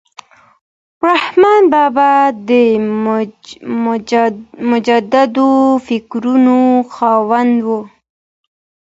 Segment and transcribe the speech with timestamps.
[1.07, 2.11] رحمان بابا
[2.49, 2.51] د
[4.73, 5.51] مجردو
[5.87, 6.59] فکرونو
[6.95, 7.67] خاوند و.